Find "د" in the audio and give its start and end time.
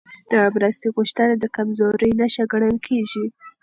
0.31-0.33, 1.37-1.45